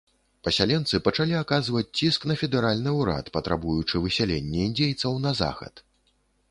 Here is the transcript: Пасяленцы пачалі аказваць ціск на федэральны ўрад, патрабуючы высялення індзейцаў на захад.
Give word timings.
Пасяленцы 0.45 0.99
пачалі 1.07 1.35
аказваць 1.41 1.93
ціск 1.99 2.25
на 2.31 2.39
федэральны 2.45 2.97
ўрад, 3.01 3.25
патрабуючы 3.37 4.03
высялення 4.09 4.67
індзейцаў 4.71 5.25
на 5.29 5.41
захад. 5.45 5.89